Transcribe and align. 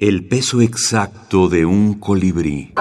El 0.00 0.28
peso 0.28 0.60
exacto 0.60 1.48
de 1.48 1.66
un 1.66 1.94
colibrí. 1.94 2.72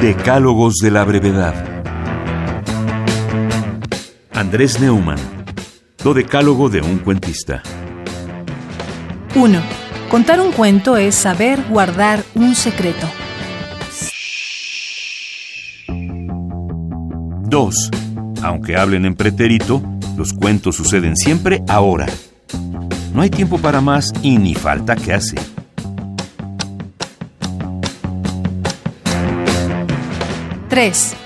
Decálogos 0.00 0.76
de 0.76 0.90
la 0.90 1.04
brevedad. 1.04 1.84
Andrés 4.32 4.80
Neumann. 4.80 5.18
Decálogo 6.02 6.70
de 6.70 6.80
un 6.80 7.00
cuentista. 7.00 7.62
1. 9.34 9.60
Contar 10.10 10.40
un 10.40 10.52
cuento 10.52 10.96
es 10.96 11.14
saber 11.14 11.62
guardar 11.68 12.24
un 12.34 12.54
secreto. 12.54 13.06
2. 17.50 18.03
Aunque 18.44 18.76
hablen 18.76 19.06
en 19.06 19.14
pretérito, 19.14 19.82
los 20.18 20.34
cuentos 20.34 20.76
suceden 20.76 21.16
siempre 21.16 21.62
ahora. 21.66 22.06
No 23.14 23.22
hay 23.22 23.30
tiempo 23.30 23.56
para 23.56 23.80
más 23.80 24.12
y 24.20 24.36
ni 24.36 24.54
falta 24.54 24.96
que 24.96 25.14
hace. 25.14 25.36
3. 30.68 31.16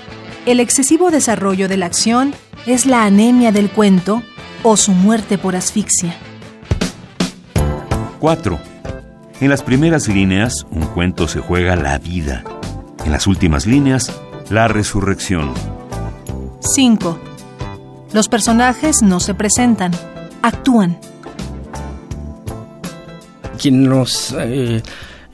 El 0.45 0.61
excesivo 0.61 1.11
desarrollo 1.11 1.67
de 1.67 1.75
la 1.75 1.87
acción 1.87 2.33
es 2.65 2.85
la 2.85 3.03
anemia 3.03 3.51
del 3.51 3.69
cuento 3.69 4.23
o 4.63 4.77
su 4.77 4.93
muerte 4.93 5.37
por 5.37 5.57
asfixia. 5.57 6.15
4. 8.19 8.59
En 9.41 9.49
las 9.49 9.61
primeras 9.61 10.07
líneas, 10.07 10.65
un 10.71 10.85
cuento 10.85 11.27
se 11.27 11.41
juega 11.41 11.75
la 11.75 11.97
vida. 11.97 12.45
En 13.03 13.11
las 13.11 13.27
últimas 13.27 13.65
líneas, 13.65 14.17
la 14.49 14.69
resurrección. 14.69 15.53
5. 16.59 17.19
Los 18.13 18.27
personajes 18.27 19.01
no 19.01 19.19
se 19.19 19.33
presentan, 19.33 19.91
actúan. 20.41 20.99
Quien 23.57 23.83
nos 23.83 24.33
eh, 24.37 24.81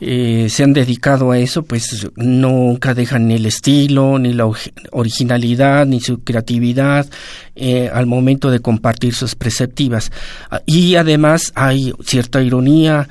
eh, 0.02 0.48
se 0.50 0.64
han 0.64 0.74
dedicado 0.74 1.32
a 1.32 1.40
eso, 1.40 1.64
pues 1.64 2.08
nunca 2.16 2.94
dejan 2.94 3.28
ni 3.28 3.36
el 3.36 3.46
estilo, 3.46 4.20
ni 4.20 4.34
la 4.34 4.50
originalidad, 4.92 5.86
ni 5.86 6.02
su 6.02 6.22
creatividad 6.22 7.08
eh, 7.56 7.90
al 7.94 8.06
momento 8.06 8.52
de 8.52 8.60
compartir 8.60 9.16
sus 9.16 9.36
perceptivas. 9.36 10.12
Y 10.66 10.96
además 10.96 11.54
hay 11.56 11.94
cierta 12.04 12.42
ironía, 12.42 13.08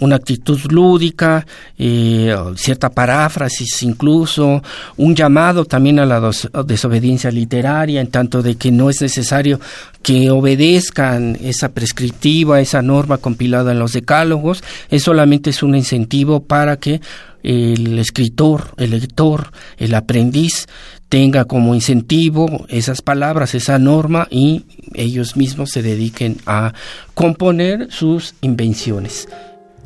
una 0.00 0.16
actitud 0.16 0.58
lúdica, 0.70 1.46
eh, 1.78 2.34
cierta 2.56 2.90
paráfrasis 2.90 3.82
incluso, 3.82 4.62
un 4.96 5.14
llamado 5.14 5.64
también 5.64 5.98
a 5.98 6.06
la 6.06 6.30
desobediencia 6.64 7.30
literaria, 7.30 8.00
en 8.00 8.08
tanto 8.08 8.42
de 8.42 8.56
que 8.56 8.70
no 8.70 8.90
es 8.90 9.00
necesario 9.00 9.60
que 10.02 10.30
obedezcan 10.30 11.36
esa 11.42 11.70
prescriptiva, 11.70 12.60
esa 12.60 12.82
norma 12.82 13.18
compilada 13.18 13.72
en 13.72 13.78
los 13.78 13.92
decálogos, 13.92 14.62
es 14.88 15.02
solamente 15.02 15.50
es 15.50 15.62
un 15.62 15.74
incentivo 15.74 16.40
para 16.40 16.76
que 16.76 17.00
el 17.42 17.98
escritor, 17.98 18.74
el 18.76 18.90
lector, 18.90 19.50
el 19.78 19.94
aprendiz 19.94 20.66
tenga 21.08 21.44
como 21.44 21.74
incentivo 21.74 22.66
esas 22.68 23.02
palabras, 23.02 23.54
esa 23.54 23.78
norma 23.78 24.28
y 24.30 24.64
ellos 24.94 25.36
mismos 25.36 25.70
se 25.70 25.82
dediquen 25.82 26.38
a 26.46 26.72
componer 27.14 27.90
sus 27.90 28.34
invenciones. 28.42 29.26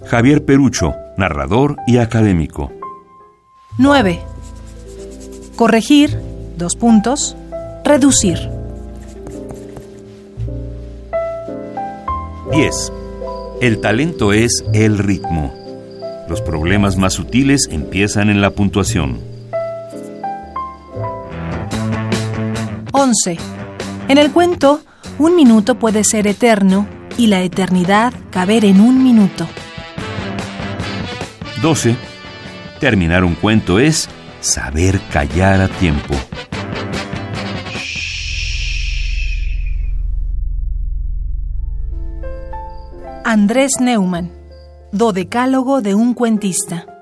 Javier 0.06 0.44
Perucho, 0.44 0.94
narrador 1.16 1.76
y 1.86 1.98
académico. 1.98 2.72
9. 3.78 4.20
Corregir, 5.56 6.18
dos 6.56 6.76
puntos, 6.76 7.36
reducir. 7.84 8.38
10. 12.52 12.92
El 13.60 13.80
talento 13.80 14.32
es 14.32 14.64
el 14.72 14.98
ritmo. 14.98 15.52
Los 16.28 16.40
problemas 16.42 16.96
más 16.96 17.14
sutiles 17.14 17.68
empiezan 17.70 18.30
en 18.30 18.40
la 18.40 18.50
puntuación. 18.50 19.20
11. 22.92 23.38
En 24.08 24.18
el 24.18 24.30
cuento, 24.32 24.80
un 25.18 25.34
minuto 25.34 25.76
puede 25.78 26.04
ser 26.04 26.26
eterno 26.26 26.86
y 27.16 27.28
la 27.28 27.42
eternidad 27.42 28.12
caber 28.30 28.64
en 28.64 28.80
un 28.80 29.02
minuto. 29.02 29.48
12. 31.64 31.96
Terminar 32.78 33.24
un 33.24 33.34
cuento 33.34 33.78
es 33.78 34.10
saber 34.40 35.00
callar 35.10 35.62
a 35.62 35.68
tiempo. 35.68 36.14
Andrés 43.24 43.80
Neumann, 43.80 44.30
Dodecálogo 44.92 45.80
de 45.80 45.94
un 45.94 46.12
cuentista. 46.12 46.93